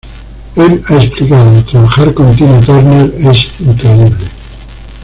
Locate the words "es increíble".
3.19-4.17